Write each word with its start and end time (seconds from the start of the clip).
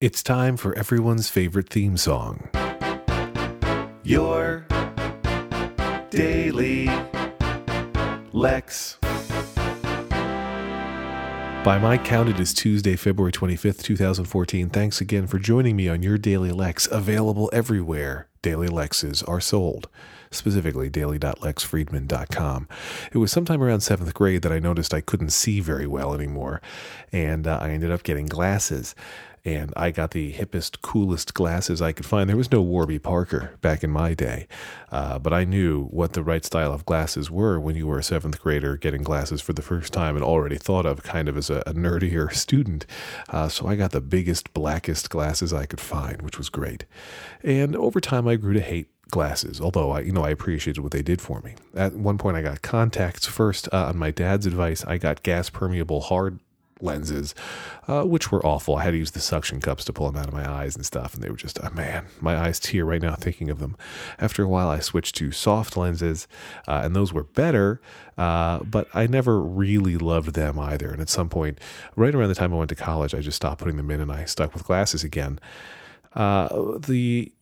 It's 0.00 0.22
time 0.22 0.56
for 0.56 0.74
everyone's 0.78 1.28
favorite 1.28 1.68
theme 1.68 1.98
song. 1.98 2.48
Your 4.02 4.64
Daily 6.08 6.86
Lex. 8.32 8.96
By 11.62 11.78
my 11.78 11.98
count, 12.02 12.30
it 12.30 12.40
is 12.40 12.54
Tuesday, 12.54 12.96
February 12.96 13.32
25th, 13.32 13.82
2014. 13.82 14.70
Thanks 14.70 15.02
again 15.02 15.26
for 15.26 15.38
joining 15.38 15.76
me 15.76 15.86
on 15.90 16.02
your 16.02 16.16
Daily 16.16 16.50
Lex, 16.50 16.88
available 16.90 17.50
everywhere 17.52 18.26
Daily 18.40 18.68
Lexes 18.68 19.22
are 19.28 19.38
sold, 19.38 19.90
specifically 20.30 20.88
daily.lexfriedman.com. 20.88 22.68
It 23.12 23.18
was 23.18 23.30
sometime 23.30 23.62
around 23.62 23.82
seventh 23.82 24.14
grade 24.14 24.40
that 24.40 24.52
I 24.52 24.58
noticed 24.60 24.94
I 24.94 25.02
couldn't 25.02 25.30
see 25.34 25.60
very 25.60 25.86
well 25.86 26.14
anymore, 26.14 26.62
and 27.12 27.46
uh, 27.46 27.58
I 27.60 27.72
ended 27.72 27.90
up 27.90 28.02
getting 28.02 28.24
glasses 28.24 28.94
and 29.44 29.72
I 29.76 29.90
got 29.90 30.10
the 30.10 30.32
hippest, 30.32 30.82
coolest 30.82 31.34
glasses 31.34 31.80
I 31.80 31.92
could 31.92 32.06
find. 32.06 32.28
There 32.28 32.36
was 32.36 32.52
no 32.52 32.60
Warby 32.60 32.98
Parker 32.98 33.56
back 33.60 33.82
in 33.82 33.90
my 33.90 34.14
day, 34.14 34.46
uh, 34.92 35.18
but 35.18 35.32
I 35.32 35.44
knew 35.44 35.84
what 35.86 36.12
the 36.12 36.22
right 36.22 36.44
style 36.44 36.72
of 36.72 36.84
glasses 36.84 37.30
were 37.30 37.58
when 37.58 37.76
you 37.76 37.86
were 37.86 37.98
a 37.98 38.02
seventh 38.02 38.40
grader 38.40 38.76
getting 38.76 39.02
glasses 39.02 39.40
for 39.40 39.52
the 39.52 39.62
first 39.62 39.92
time 39.92 40.16
and 40.16 40.24
already 40.24 40.56
thought 40.56 40.86
of 40.86 41.02
kind 41.02 41.28
of 41.28 41.36
as 41.36 41.50
a, 41.50 41.62
a 41.66 41.72
nerdier 41.72 42.32
student. 42.34 42.86
Uh, 43.28 43.48
so 43.48 43.66
I 43.66 43.76
got 43.76 43.92
the 43.92 44.00
biggest, 44.00 44.52
blackest 44.52 45.10
glasses 45.10 45.52
I 45.52 45.66
could 45.66 45.80
find, 45.80 46.22
which 46.22 46.38
was 46.38 46.48
great. 46.48 46.84
And 47.42 47.74
over 47.76 48.00
time, 48.00 48.28
I 48.28 48.36
grew 48.36 48.54
to 48.54 48.60
hate 48.60 48.88
glasses 49.10 49.60
although 49.60 49.90
i 49.90 50.00
you 50.00 50.12
know 50.12 50.22
i 50.22 50.30
appreciated 50.30 50.80
what 50.80 50.92
they 50.92 51.02
did 51.02 51.20
for 51.20 51.40
me 51.40 51.56
at 51.74 51.94
one 51.94 52.16
point 52.16 52.36
i 52.36 52.42
got 52.42 52.62
contacts 52.62 53.26
first 53.26 53.68
uh, 53.72 53.86
on 53.86 53.98
my 53.98 54.12
dad's 54.12 54.46
advice 54.46 54.84
i 54.84 54.96
got 54.96 55.24
gas 55.24 55.50
permeable 55.50 56.00
hard 56.00 56.38
lenses, 56.82 57.34
uh, 57.88 58.04
which 58.04 58.30
were 58.30 58.44
awful. 58.44 58.76
I 58.76 58.84
had 58.84 58.92
to 58.92 58.98
use 58.98 59.12
the 59.12 59.20
suction 59.20 59.60
cups 59.60 59.84
to 59.84 59.92
pull 59.92 60.10
them 60.10 60.20
out 60.20 60.28
of 60.28 60.34
my 60.34 60.48
eyes 60.48 60.76
and 60.76 60.84
stuff, 60.84 61.14
and 61.14 61.22
they 61.22 61.30
were 61.30 61.36
just, 61.36 61.58
oh 61.62 61.70
man, 61.70 62.06
my 62.20 62.36
eyes 62.36 62.60
tear 62.60 62.84
right 62.84 63.02
now 63.02 63.14
thinking 63.14 63.50
of 63.50 63.58
them. 63.58 63.76
After 64.18 64.42
a 64.42 64.48
while, 64.48 64.68
I 64.68 64.80
switched 64.80 65.14
to 65.16 65.32
soft 65.32 65.76
lenses, 65.76 66.26
uh, 66.68 66.80
and 66.84 66.94
those 66.94 67.12
were 67.12 67.24
better, 67.24 67.80
uh, 68.18 68.60
but 68.60 68.88
I 68.94 69.06
never 69.06 69.40
really 69.40 69.96
loved 69.96 70.34
them 70.34 70.58
either. 70.58 70.90
And 70.90 71.00
at 71.00 71.08
some 71.08 71.28
point, 71.28 71.58
right 71.96 72.14
around 72.14 72.28
the 72.28 72.34
time 72.34 72.52
I 72.52 72.56
went 72.56 72.70
to 72.70 72.76
college, 72.76 73.14
I 73.14 73.20
just 73.20 73.36
stopped 73.36 73.60
putting 73.60 73.76
them 73.76 73.90
in 73.90 74.00
and 74.00 74.12
I 74.12 74.24
stuck 74.24 74.54
with 74.54 74.64
glasses 74.64 75.04
again. 75.04 75.38
Uh, 76.14 76.78
the 76.78 77.32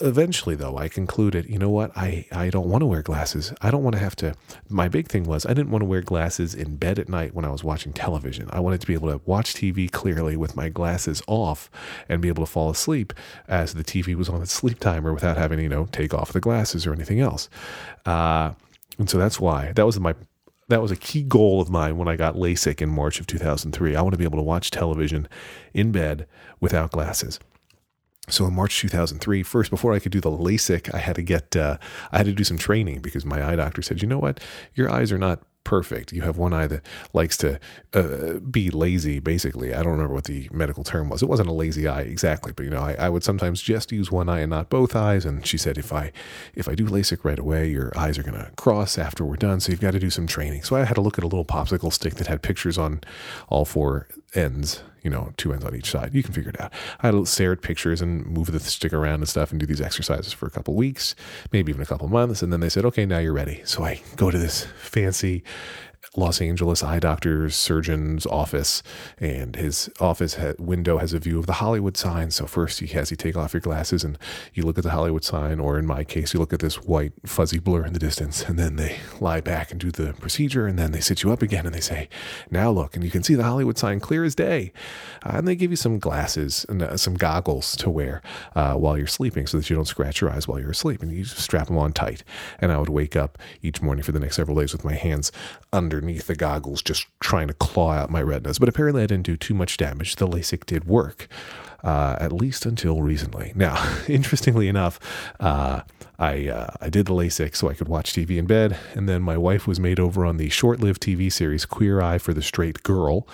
eventually 0.00 0.54
though 0.54 0.76
i 0.76 0.88
concluded 0.88 1.48
you 1.48 1.58
know 1.58 1.70
what? 1.70 1.90
I 1.96 2.26
i 2.32 2.50
don't 2.50 2.68
want 2.68 2.82
to 2.82 2.86
wear 2.86 3.02
glasses. 3.02 3.52
I 3.60 3.70
don't 3.70 3.82
want 3.82 3.94
to 3.94 4.00
have 4.00 4.16
to 4.16 4.34
my 4.68 4.88
big 4.88 5.08
thing 5.08 5.24
was 5.24 5.46
i 5.46 5.54
didn't 5.54 5.70
want 5.70 5.82
to 5.82 5.86
wear 5.86 6.00
glasses 6.00 6.54
in 6.54 6.76
bed 6.76 6.98
at 6.98 7.08
night 7.08 7.34
when 7.34 7.44
i 7.44 7.50
was 7.50 7.64
watching 7.64 7.92
television. 7.92 8.48
I 8.52 8.60
wanted 8.60 8.80
to 8.80 8.86
be 8.86 8.94
able 8.94 9.10
to 9.10 9.20
watch 9.24 9.54
tv 9.54 9.90
clearly 9.90 10.36
with 10.36 10.56
my 10.56 10.68
glasses 10.68 11.22
off 11.26 11.70
and 12.08 12.22
be 12.22 12.28
able 12.28 12.44
to 12.44 12.50
fall 12.50 12.70
asleep 12.70 13.12
as 13.48 13.74
the 13.74 13.84
tv 13.84 14.14
was 14.14 14.28
on 14.28 14.42
its 14.42 14.52
sleep 14.52 14.80
timer 14.80 15.12
without 15.12 15.36
having 15.36 15.58
to, 15.58 15.62
you 15.62 15.68
know 15.68 15.86
take 15.92 16.14
off 16.14 16.32
the 16.32 16.40
glasses 16.40 16.86
or 16.86 16.92
anything 16.92 17.20
else. 17.20 17.48
Uh, 18.06 18.52
and 18.98 19.08
so 19.08 19.18
that's 19.18 19.40
why. 19.40 19.72
That 19.72 19.86
was 19.86 19.98
my 19.98 20.14
that 20.68 20.82
was 20.82 20.92
a 20.92 20.96
key 20.96 21.22
goal 21.22 21.60
of 21.60 21.68
mine 21.68 21.96
when 21.96 22.06
I 22.06 22.14
got 22.14 22.36
LASIK 22.36 22.80
in 22.80 22.90
March 22.90 23.18
of 23.18 23.26
2003. 23.26 23.96
I 23.96 24.02
want 24.02 24.12
to 24.12 24.18
be 24.18 24.24
able 24.24 24.38
to 24.38 24.42
watch 24.42 24.70
television 24.70 25.26
in 25.74 25.90
bed 25.90 26.28
without 26.60 26.92
glasses. 26.92 27.40
So 28.30 28.46
in 28.46 28.54
March 28.54 28.78
2003, 28.80 29.42
first 29.42 29.70
before 29.70 29.92
I 29.92 29.98
could 29.98 30.12
do 30.12 30.20
the 30.20 30.30
LASIK, 30.30 30.94
I 30.94 30.98
had 30.98 31.16
to 31.16 31.22
get 31.22 31.56
uh, 31.56 31.78
I 32.12 32.18
had 32.18 32.26
to 32.26 32.32
do 32.32 32.44
some 32.44 32.58
training 32.58 33.00
because 33.00 33.24
my 33.24 33.46
eye 33.46 33.56
doctor 33.56 33.82
said, 33.82 34.02
you 34.02 34.08
know 34.08 34.18
what, 34.18 34.40
your 34.74 34.90
eyes 34.90 35.12
are 35.12 35.18
not 35.18 35.42
perfect. 35.64 36.12
You 36.12 36.22
have 36.22 36.36
one 36.36 36.52
eye 36.52 36.66
that 36.66 36.84
likes 37.12 37.36
to 37.38 37.60
uh, 37.92 38.38
be 38.38 38.70
lazy, 38.70 39.20
basically. 39.20 39.74
I 39.74 39.82
don't 39.82 39.92
remember 39.92 40.14
what 40.14 40.24
the 40.24 40.48
medical 40.52 40.84
term 40.84 41.08
was. 41.08 41.22
It 41.22 41.28
wasn't 41.28 41.48
a 41.48 41.52
lazy 41.52 41.86
eye 41.86 42.00
exactly, 42.00 42.52
but 42.52 42.64
you 42.64 42.70
know, 42.70 42.80
I, 42.80 42.94
I, 42.94 43.08
would 43.08 43.22
sometimes 43.22 43.60
just 43.62 43.92
use 43.92 44.10
one 44.10 44.28
eye 44.28 44.40
and 44.40 44.50
not 44.50 44.70
both 44.70 44.96
eyes. 44.96 45.24
And 45.24 45.46
she 45.46 45.58
said, 45.58 45.78
if 45.78 45.92
I 45.92 46.12
if 46.54 46.68
I 46.68 46.74
do 46.74 46.86
LASIK 46.86 47.24
right 47.24 47.38
away, 47.38 47.68
your 47.68 47.92
eyes 47.96 48.18
are 48.18 48.22
going 48.22 48.38
to 48.38 48.50
cross 48.56 48.98
after 48.98 49.24
we're 49.24 49.36
done. 49.36 49.60
So 49.60 49.70
you've 49.70 49.80
got 49.80 49.92
to 49.92 50.00
do 50.00 50.10
some 50.10 50.26
training. 50.26 50.62
So 50.62 50.76
I 50.76 50.84
had 50.84 50.94
to 50.94 51.00
look 51.00 51.18
at 51.18 51.24
a 51.24 51.28
little 51.28 51.44
popsicle 51.44 51.92
stick 51.92 52.14
that 52.14 52.26
had 52.26 52.42
pictures 52.42 52.78
on 52.78 53.02
all 53.48 53.64
four 53.64 54.08
ends 54.34 54.82
you 55.02 55.10
know, 55.10 55.32
two 55.36 55.52
ends 55.52 55.64
on 55.64 55.74
each 55.74 55.90
side. 55.90 56.14
You 56.14 56.22
can 56.22 56.32
figure 56.32 56.50
it 56.50 56.60
out. 56.60 56.72
I 57.00 57.24
stare 57.24 57.52
at 57.52 57.62
pictures 57.62 58.02
and 58.02 58.26
move 58.26 58.52
the 58.52 58.60
stick 58.60 58.92
around 58.92 59.20
and 59.20 59.28
stuff 59.28 59.50
and 59.50 59.58
do 59.58 59.66
these 59.66 59.80
exercises 59.80 60.32
for 60.32 60.46
a 60.46 60.50
couple 60.50 60.74
weeks, 60.74 61.14
maybe 61.52 61.70
even 61.70 61.82
a 61.82 61.86
couple 61.86 62.08
months. 62.08 62.42
And 62.42 62.52
then 62.52 62.60
they 62.60 62.68
said, 62.68 62.84
okay, 62.84 63.06
now 63.06 63.18
you're 63.18 63.32
ready. 63.32 63.62
So 63.64 63.82
I 63.84 64.02
go 64.16 64.30
to 64.30 64.38
this 64.38 64.66
fancy 64.78 65.42
Los 66.16 66.40
Angeles 66.40 66.82
eye 66.82 66.98
doctor's 66.98 67.54
surgeon's 67.54 68.26
office, 68.26 68.82
and 69.18 69.54
his 69.54 69.88
office 70.00 70.34
ha- 70.34 70.54
window 70.58 70.98
has 70.98 71.12
a 71.12 71.20
view 71.20 71.38
of 71.38 71.46
the 71.46 71.54
Hollywood 71.54 71.96
sign. 71.96 72.32
So 72.32 72.46
first 72.46 72.80
he 72.80 72.88
has 72.88 73.10
you 73.12 73.16
take 73.16 73.36
off 73.36 73.54
your 73.54 73.60
glasses 73.60 74.02
and 74.02 74.18
you 74.52 74.64
look 74.64 74.76
at 74.76 74.82
the 74.82 74.90
Hollywood 74.90 75.24
sign, 75.24 75.60
or 75.60 75.78
in 75.78 75.86
my 75.86 76.02
case, 76.02 76.34
you 76.34 76.40
look 76.40 76.52
at 76.52 76.60
this 76.60 76.82
white 76.82 77.12
fuzzy 77.24 77.60
blur 77.60 77.86
in 77.86 77.92
the 77.92 78.00
distance, 78.00 78.42
and 78.42 78.58
then 78.58 78.74
they 78.76 78.98
lie 79.20 79.40
back 79.40 79.70
and 79.70 79.78
do 79.78 79.90
the 79.92 80.12
procedure, 80.14 80.66
and 80.66 80.78
then 80.78 80.90
they 80.90 81.00
sit 81.00 81.22
you 81.22 81.30
up 81.30 81.42
again 81.42 81.64
and 81.64 81.74
they 81.74 81.80
say, 81.80 82.08
"Now 82.50 82.70
look," 82.70 82.96
and 82.96 83.04
you 83.04 83.10
can 83.10 83.22
see 83.22 83.36
the 83.36 83.44
Hollywood 83.44 83.78
sign 83.78 84.00
clear 84.00 84.24
as 84.24 84.34
day, 84.34 84.72
uh, 85.24 85.32
and 85.34 85.46
they 85.46 85.54
give 85.54 85.70
you 85.70 85.76
some 85.76 85.98
glasses 85.98 86.66
and 86.68 86.82
uh, 86.82 86.96
some 86.96 87.14
goggles 87.14 87.76
to 87.76 87.88
wear 87.88 88.20
uh, 88.56 88.74
while 88.74 88.98
you're 88.98 89.06
sleeping, 89.06 89.46
so 89.46 89.58
that 89.58 89.70
you 89.70 89.76
don't 89.76 89.84
scratch 89.84 90.20
your 90.20 90.30
eyes 90.30 90.48
while 90.48 90.58
you're 90.58 90.70
asleep, 90.70 91.02
and 91.02 91.12
you 91.12 91.24
strap 91.24 91.68
them 91.68 91.78
on 91.78 91.92
tight. 91.92 92.24
And 92.58 92.72
I 92.72 92.78
would 92.78 92.88
wake 92.88 93.14
up 93.14 93.38
each 93.62 93.80
morning 93.80 94.02
for 94.02 94.12
the 94.12 94.20
next 94.20 94.36
several 94.36 94.58
days 94.58 94.72
with 94.72 94.84
my 94.84 94.94
hands 94.94 95.30
under 95.72 95.89
underneath 95.92 96.26
the 96.26 96.36
goggles, 96.36 96.82
just 96.82 97.06
trying 97.20 97.48
to 97.48 97.54
claw 97.54 97.92
out 97.92 98.10
my 98.10 98.20
retinas. 98.20 98.58
But 98.58 98.68
apparently, 98.68 99.02
I 99.02 99.06
didn't 99.06 99.26
do 99.26 99.36
too 99.36 99.54
much 99.54 99.76
damage. 99.76 100.16
The 100.16 100.26
LASIK 100.26 100.66
did 100.66 100.84
work, 100.84 101.26
uh, 101.82 102.16
at 102.20 102.32
least 102.32 102.64
until 102.64 103.02
recently. 103.02 103.52
Now, 103.56 103.98
interestingly 104.08 104.68
enough, 104.68 105.00
uh, 105.40 105.80
I 106.18 106.48
uh, 106.48 106.74
I 106.80 106.90
did 106.90 107.06
the 107.06 107.14
LASIK 107.14 107.56
so 107.56 107.68
I 107.68 107.74
could 107.74 107.88
watch 107.88 108.12
TV 108.12 108.38
in 108.38 108.46
bed, 108.46 108.78
and 108.94 109.08
then 109.08 109.22
my 109.22 109.36
wife 109.36 109.66
was 109.66 109.80
made 109.80 109.98
over 109.98 110.24
on 110.24 110.36
the 110.36 110.48
short-lived 110.48 111.02
TV 111.02 111.32
series 111.32 111.64
Queer 111.64 112.00
Eye 112.00 112.18
for 112.18 112.32
the 112.32 112.42
Straight 112.42 112.82
Girl, 112.82 113.26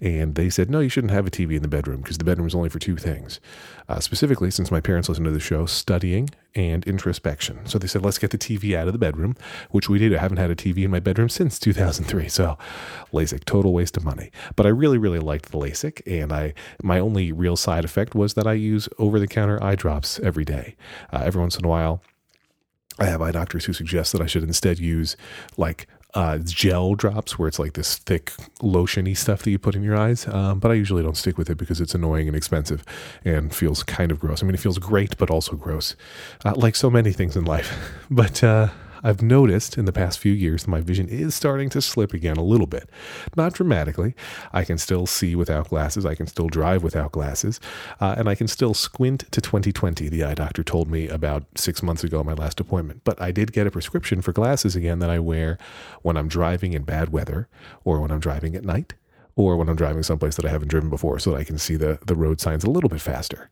and 0.00 0.34
they 0.36 0.50
said 0.50 0.70
no, 0.70 0.80
you 0.80 0.88
shouldn't 0.88 1.12
have 1.12 1.26
a 1.26 1.30
TV 1.30 1.56
in 1.56 1.62
the 1.62 1.68
bedroom 1.68 2.02
because 2.02 2.18
the 2.18 2.24
bedroom 2.24 2.46
is 2.46 2.54
only 2.54 2.68
for 2.68 2.78
two 2.78 2.96
things. 2.96 3.40
Uh, 3.88 3.98
specifically, 3.98 4.50
since 4.50 4.70
my 4.70 4.80
parents 4.80 5.08
listened 5.08 5.26
to 5.26 5.30
the 5.32 5.40
show, 5.40 5.66
studying 5.66 6.30
and 6.54 6.84
introspection. 6.84 7.64
So 7.66 7.78
they 7.78 7.86
said 7.86 8.04
let's 8.04 8.18
get 8.18 8.30
the 8.30 8.38
TV 8.38 8.76
out 8.76 8.86
of 8.86 8.92
the 8.92 8.98
bedroom, 8.98 9.36
which 9.70 9.88
we 9.88 9.98
did. 9.98 10.14
I 10.14 10.18
haven't 10.18 10.38
had 10.38 10.50
a 10.50 10.56
TV 10.56 10.84
in 10.84 10.90
my 10.90 11.00
bedroom 11.00 11.28
since 11.28 11.58
2003, 11.58 12.28
so 12.28 12.56
LASIK 13.12 13.44
total 13.44 13.72
waste 13.72 13.96
of 13.96 14.04
money. 14.04 14.30
But 14.56 14.66
I 14.66 14.70
really 14.70 14.98
really 14.98 15.18
liked 15.18 15.50
the 15.50 15.58
LASIK, 15.58 16.02
and 16.06 16.32
I 16.32 16.54
my 16.82 16.98
only 16.98 17.32
real 17.32 17.56
side 17.56 17.84
effect 17.84 18.14
was 18.14 18.34
that 18.34 18.46
I 18.46 18.52
use 18.54 18.88
over-the-counter 18.98 19.62
eye 19.62 19.74
drops 19.74 20.18
every 20.20 20.44
day. 20.44 20.76
Uh, 21.12 21.22
every 21.24 21.40
once 21.40 21.56
in 21.56 21.64
a 21.64 21.68
while 21.68 22.02
I 22.98 23.06
have 23.06 23.20
eye 23.20 23.32
doctors 23.32 23.64
who 23.64 23.72
suggest 23.72 24.12
that 24.12 24.20
I 24.20 24.26
should 24.26 24.44
instead 24.44 24.78
use 24.78 25.16
like 25.56 25.88
uh, 26.14 26.38
gel 26.38 26.94
drops 26.94 27.38
where 27.38 27.48
it's 27.48 27.58
like 27.58 27.72
this 27.74 27.96
thick 27.96 28.32
lotiony 28.60 29.16
stuff 29.16 29.42
that 29.42 29.50
you 29.50 29.58
put 29.58 29.74
in 29.74 29.82
your 29.82 29.96
eyes. 29.96 30.26
Um, 30.28 30.60
but 30.60 30.70
I 30.70 30.74
usually 30.74 31.02
don't 31.02 31.16
stick 31.16 31.36
with 31.36 31.50
it 31.50 31.56
because 31.56 31.80
it's 31.80 31.94
annoying 31.94 32.28
and 32.28 32.36
expensive 32.36 32.84
and 33.24 33.54
feels 33.54 33.82
kind 33.82 34.12
of 34.12 34.20
gross. 34.20 34.42
I 34.42 34.46
mean, 34.46 34.54
it 34.54 34.60
feels 34.60 34.78
great, 34.78 35.16
but 35.18 35.30
also 35.30 35.56
gross, 35.56 35.96
uh, 36.44 36.54
like 36.56 36.76
so 36.76 36.88
many 36.88 37.12
things 37.12 37.36
in 37.36 37.44
life. 37.44 37.76
But 38.10 38.44
uh, 38.44 38.68
I've 39.04 39.20
noticed 39.20 39.76
in 39.76 39.84
the 39.84 39.92
past 39.92 40.18
few 40.18 40.32
years 40.32 40.62
that 40.64 40.70
my 40.70 40.80
vision 40.80 41.08
is 41.08 41.34
starting 41.34 41.68
to 41.70 41.82
slip 41.82 42.14
again 42.14 42.38
a 42.38 42.42
little 42.42 42.66
bit. 42.66 42.88
Not 43.36 43.52
dramatically. 43.52 44.14
I 44.52 44.64
can 44.64 44.78
still 44.78 45.06
see 45.06 45.36
without 45.36 45.68
glasses. 45.68 46.06
I 46.06 46.14
can 46.14 46.26
still 46.26 46.48
drive 46.48 46.82
without 46.82 47.12
glasses. 47.12 47.60
Uh, 48.00 48.14
and 48.16 48.28
I 48.28 48.34
can 48.34 48.48
still 48.48 48.72
squint 48.72 49.30
to 49.30 49.42
2020, 49.42 50.08
the 50.08 50.24
eye 50.24 50.34
doctor 50.34 50.64
told 50.64 50.90
me 50.90 51.06
about 51.08 51.44
six 51.54 51.82
months 51.82 52.02
ago 52.02 52.20
at 52.20 52.26
my 52.26 52.32
last 52.32 52.58
appointment. 52.60 53.02
But 53.04 53.20
I 53.20 53.30
did 53.30 53.52
get 53.52 53.66
a 53.66 53.70
prescription 53.70 54.22
for 54.22 54.32
glasses 54.32 54.74
again 54.74 55.00
that 55.00 55.10
I 55.10 55.18
wear 55.18 55.58
when 56.00 56.16
I'm 56.16 56.28
driving 56.28 56.72
in 56.72 56.84
bad 56.84 57.10
weather 57.10 57.46
or 57.84 58.00
when 58.00 58.10
I'm 58.10 58.20
driving 58.20 58.56
at 58.56 58.64
night 58.64 58.94
or 59.36 59.56
when 59.56 59.68
I'm 59.68 59.76
driving 59.76 60.02
someplace 60.02 60.36
that 60.36 60.44
I 60.44 60.50
haven't 60.50 60.68
driven 60.68 60.90
before 60.90 61.18
so 61.18 61.30
that 61.30 61.38
I 61.38 61.44
can 61.44 61.58
see 61.58 61.76
the, 61.76 61.98
the 62.06 62.14
road 62.14 62.40
signs 62.40 62.64
a 62.64 62.70
little 62.70 62.88
bit 62.88 63.00
faster. 63.00 63.50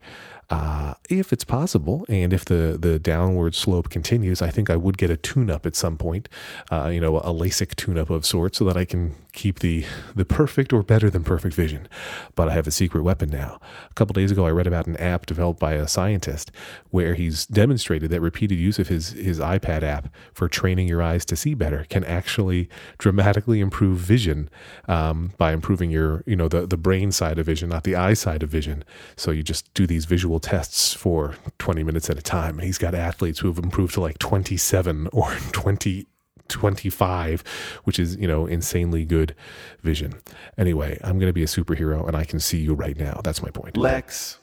Uh, 0.51 0.93
if 1.09 1.33
it's 1.33 1.45
possible, 1.45 2.05
and 2.11 2.33
if 2.33 2.45
the, 2.45 2.77
the 2.79 2.99
downward 2.99 3.55
slope 3.55 3.89
continues, 3.89 4.43
I 4.43 4.51
think 4.51 4.69
I 4.69 4.77
would 4.77 4.99
get 4.99 5.09
a 5.09 5.17
tune 5.17 5.51
up 5.51 5.65
at 5.65 5.75
some 5.75 5.97
point, 5.97 6.29
uh, 6.71 6.91
you 6.93 7.01
know, 7.01 7.17
a 7.19 7.33
LASIK 7.33 7.75
tune 7.75 7.97
up 7.97 8.11
of 8.11 8.27
sorts, 8.27 8.59
so 8.59 8.67
that 8.67 8.77
I 8.77 8.85
can 8.85 9.15
keep 9.33 9.61
the, 9.61 9.87
the 10.15 10.27
perfect 10.27 10.75
or 10.75 10.83
better 10.83 11.09
than 11.09 11.25
perfect 11.25 11.55
vision. 11.55 11.89
But 12.35 12.51
I 12.51 12.53
have 12.53 12.67
a 12.67 12.71
secret 12.71 13.03
weapon 13.03 13.31
now. 13.31 13.61
A 13.91 13.95
couple 13.95 14.13
days 14.13 14.31
ago, 14.31 14.45
I 14.45 14.51
read 14.51 14.67
about 14.67 14.87
an 14.87 14.99
app 14.99 15.25
developed 15.25 15.59
by 15.59 15.73
a 15.73 15.89
scientist 15.89 16.53
where 16.91 17.15
he's 17.15 17.47
demonstrated 17.47 18.11
that 18.11 18.21
repeated 18.21 18.57
use 18.57 18.79
of 18.79 18.89
his, 18.89 19.13
his 19.13 19.39
iPad 19.39 19.83
app 19.83 20.15
for 20.35 20.49
training 20.49 20.87
your 20.87 21.01
eyes 21.01 21.25
to 21.27 21.37
see 21.37 21.55
better 21.55 21.87
can 21.89 22.05
actually 22.05 22.69
dramatically 22.99 23.61
improve 23.61 23.97
vision 23.97 24.51
um, 24.87 25.33
by 25.39 25.53
improving 25.53 25.72
your, 25.81 26.23
you 26.27 26.37
know, 26.37 26.49
the, 26.49 26.67
the 26.67 26.77
brain 26.77 27.13
side 27.13 27.39
of 27.39 27.47
vision, 27.47 27.69
not 27.69 27.85
the 27.85 27.97
eye 27.97 28.15
side 28.15 28.43
of 28.43 28.51
vision. 28.51 28.85
So 29.17 29.31
you 29.31 29.43
just 29.43 29.73
do 29.75 29.87
these 29.87 30.05
visual 30.05 30.41
tests 30.41 30.95
for 30.95 31.35
20 31.59 31.83
minutes 31.83 32.11
at 32.11 32.19
a 32.19 32.23
time. 32.23 32.59
And 32.59 32.65
He's 32.65 32.79
got 32.79 32.95
athletes 32.95 33.41
who 33.41 33.49
have 33.49 33.59
improved 33.59 33.95
to 33.95 34.01
like 34.01 34.19
27 34.19 35.09
or 35.13 35.31
20 35.53 36.07
25, 36.49 37.43
which 37.85 37.99
is, 37.99 38.17
you 38.17 38.29
know, 38.29 38.47
insanely 38.47 39.07
good 39.07 39.35
vision. 39.81 40.13
Anyway, 40.59 40.99
I'm 41.03 41.19
going 41.19 41.31
to 41.31 41.33
be 41.33 41.43
a 41.43 41.47
superhero 41.47 42.07
and 42.07 42.15
I 42.15 42.25
can 42.25 42.41
see 42.41 42.59
you 42.59 42.75
right 42.75 42.99
now. 42.99 43.23
That's 43.25 43.43
my 43.43 43.51
point. 43.51 43.77
Lex. 43.77 44.39